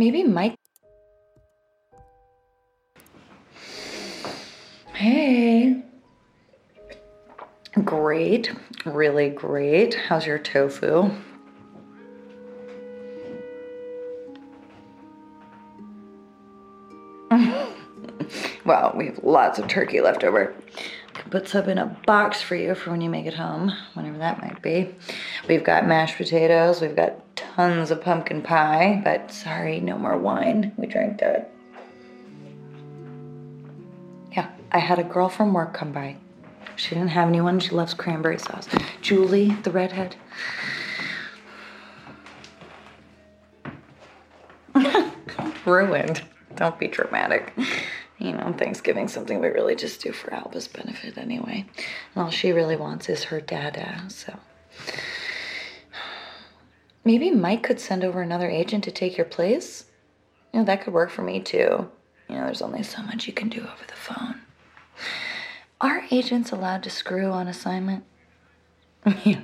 Maybe 0.00 0.22
Mike. 0.22 0.56
Hey. 4.94 5.82
Great. 7.84 8.50
Really 8.86 9.28
great. 9.28 9.92
How's 9.92 10.24
your 10.24 10.38
tofu? 10.38 11.10
well, 18.64 18.94
we 18.96 19.04
have 19.04 19.22
lots 19.22 19.58
of 19.58 19.68
turkey 19.68 20.00
left 20.00 20.24
over. 20.24 20.54
Can 21.12 21.30
put 21.30 21.46
some 21.46 21.68
in 21.68 21.76
a 21.76 21.94
box 22.06 22.40
for 22.40 22.54
you 22.54 22.74
for 22.74 22.90
when 22.90 23.02
you 23.02 23.10
make 23.10 23.26
it 23.26 23.34
home, 23.34 23.70
whenever 23.92 24.16
that 24.16 24.40
might 24.40 24.62
be. 24.62 24.94
We've 25.46 25.62
got 25.62 25.86
mashed 25.86 26.16
potatoes, 26.16 26.80
we've 26.80 26.96
got 26.96 27.29
tons 27.60 27.90
of 27.90 28.00
pumpkin 28.00 28.40
pie, 28.40 29.00
but 29.04 29.30
sorry, 29.30 29.80
no 29.80 29.98
more 29.98 30.16
wine. 30.16 30.72
We 30.78 30.86
drank 30.86 31.18
that. 31.20 31.50
Yeah, 34.32 34.48
I 34.72 34.78
had 34.78 34.98
a 34.98 35.04
girl 35.04 35.28
from 35.28 35.52
work 35.52 35.74
come 35.74 35.92
by. 35.92 36.16
She 36.76 36.94
didn't 36.94 37.10
have 37.10 37.28
anyone. 37.28 37.60
She 37.60 37.72
loves 37.72 37.92
cranberry 37.92 38.38
sauce. 38.38 38.66
Julie, 39.02 39.50
the 39.62 39.70
redhead. 39.70 40.16
Ruined. 45.66 46.22
Don't 46.56 46.78
be 46.78 46.88
dramatic. 46.88 47.52
You 48.18 48.32
know, 48.32 48.54
Thanksgiving 48.56 49.08
something 49.08 49.38
we 49.38 49.48
really 49.48 49.76
just 49.76 50.00
do 50.00 50.12
for 50.12 50.32
Alba's 50.32 50.66
benefit 50.66 51.18
anyway. 51.18 51.66
And 52.14 52.24
all 52.24 52.30
she 52.30 52.52
really 52.52 52.76
wants 52.76 53.10
is 53.10 53.24
her 53.24 53.42
dada, 53.42 54.04
so. 54.08 54.32
Maybe 57.04 57.30
Mike 57.30 57.62
could 57.62 57.80
send 57.80 58.04
over 58.04 58.20
another 58.20 58.48
agent 58.48 58.84
to 58.84 58.90
take 58.90 59.16
your 59.16 59.26
place? 59.26 59.86
You 60.52 60.60
know, 60.60 60.66
that 60.66 60.82
could 60.82 60.92
work 60.92 61.10
for 61.10 61.22
me 61.22 61.40
too. 61.40 61.90
You 62.28 62.36
know, 62.36 62.44
there's 62.44 62.62
only 62.62 62.82
so 62.82 63.02
much 63.02 63.26
you 63.26 63.32
can 63.32 63.48
do 63.48 63.60
over 63.60 63.84
the 63.86 63.94
phone. 63.94 64.40
Are 65.80 66.04
agents 66.10 66.52
allowed 66.52 66.82
to 66.82 66.90
screw 66.90 67.30
on 67.30 67.48
assignment? 67.48 68.04
yeah, 69.24 69.40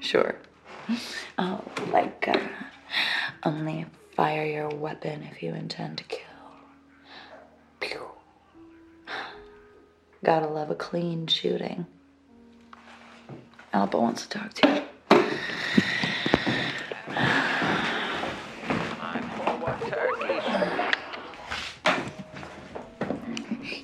sure. 0.00 0.36
Oh, 1.38 1.64
like, 1.92 2.28
uh, 2.28 2.38
only 3.44 3.86
fire 4.14 4.46
your 4.46 4.68
weapon 4.68 5.24
if 5.30 5.42
you 5.42 5.54
intend 5.54 5.98
to 5.98 6.04
kill. 6.04 6.22
Pew. 7.80 8.06
Gotta 10.24 10.46
love 10.46 10.70
a 10.70 10.74
clean 10.74 11.26
shooting. 11.26 11.86
Alba 13.72 13.98
wants 13.98 14.26
to 14.26 14.38
talk 14.38 14.54
to 14.54 14.68
you. 14.68 14.82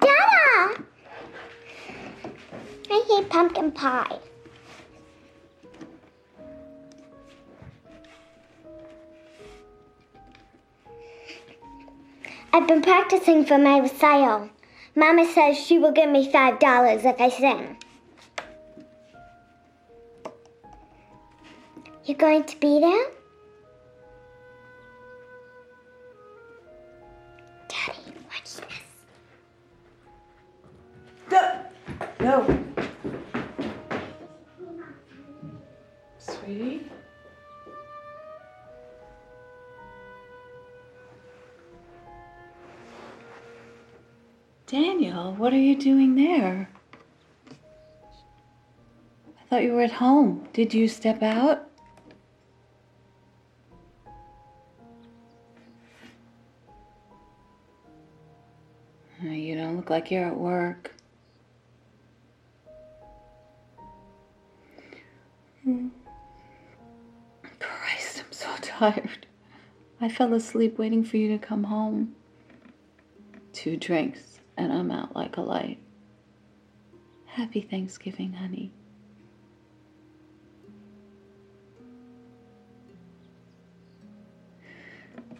Dada! 0.00 0.84
I 2.90 3.04
hate 3.08 3.28
pumpkin 3.28 3.70
pie. 3.72 4.18
I've 12.52 12.66
been 12.66 12.82
practicing 12.82 13.44
for 13.44 13.58
my 13.58 13.78
recital. 13.78 14.48
Mama 14.94 15.26
says 15.26 15.58
she 15.58 15.78
will 15.78 15.92
give 15.92 16.10
me 16.10 16.30
five 16.32 16.58
dollars 16.58 17.04
if 17.04 17.20
I 17.20 17.28
sing. 17.28 17.76
You're 22.04 22.16
going 22.16 22.44
to 22.44 22.58
be 22.58 22.80
there? 22.80 23.06
Daddy, 27.68 28.14
watch 28.30 28.56
this. 28.56 28.64
No! 31.30 31.64
No. 32.18 32.67
Sweetie? 36.48 36.80
Daniel, 44.66 45.34
what 45.34 45.52
are 45.52 45.58
you 45.58 45.76
doing 45.76 46.14
there? 46.14 46.70
I 47.50 49.44
thought 49.50 49.62
you 49.62 49.74
were 49.74 49.82
at 49.82 49.92
home. 49.92 50.48
Did 50.54 50.72
you 50.72 50.88
step 50.88 51.22
out? 51.22 51.68
You 59.20 59.54
don't 59.54 59.76
look 59.76 59.90
like 59.90 60.10
you're 60.10 60.24
at 60.24 60.38
work. 60.38 60.94
Hmm. 65.64 65.88
So 68.38 68.46
tired. 68.62 69.26
I 70.00 70.08
fell 70.08 70.32
asleep 70.32 70.78
waiting 70.78 71.02
for 71.02 71.16
you 71.16 71.26
to 71.36 71.44
come 71.44 71.64
home. 71.64 72.14
Two 73.52 73.76
drinks, 73.76 74.38
and 74.56 74.72
I'm 74.72 74.92
out 74.92 75.16
like 75.16 75.36
a 75.36 75.40
light. 75.40 75.80
Happy 77.26 77.60
Thanksgiving, 77.60 78.34
honey. 78.34 78.70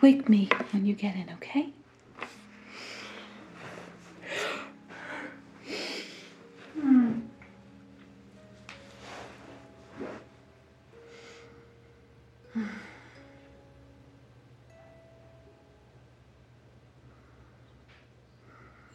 Wake 0.00 0.28
me 0.28 0.48
when 0.72 0.84
you 0.84 0.94
get 0.94 1.14
in, 1.14 1.30
okay? 1.34 1.72